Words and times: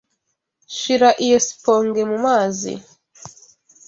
Shira 0.77 1.09
iyi 1.23 1.37
sponge 1.47 2.01
mumazi. 2.09 2.73